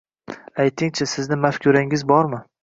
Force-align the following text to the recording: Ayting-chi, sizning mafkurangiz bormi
Ayting-chi, 0.63 1.07
sizning 1.11 1.41
mafkurangiz 1.43 2.05
bormi 2.15 2.43